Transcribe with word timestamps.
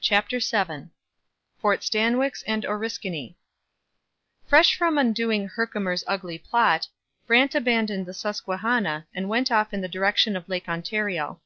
CHAPTER 0.00 0.38
VII 0.38 0.88
FORT 1.58 1.82
STANWIX 1.84 2.42
AND 2.46 2.64
ORISKANY 2.64 3.36
Fresh 4.46 4.74
from 4.74 4.96
undoing 4.96 5.48
Herkimer's 5.48 6.02
ugly 6.06 6.38
plot, 6.38 6.88
Brant 7.26 7.54
abandoned 7.54 8.06
the 8.06 8.14
Susquehanna 8.14 9.06
and 9.14 9.28
went 9.28 9.52
off 9.52 9.74
in 9.74 9.82
the 9.82 9.86
direction 9.88 10.34
of 10.34 10.48
Lake 10.48 10.66
Ontario. 10.70 11.42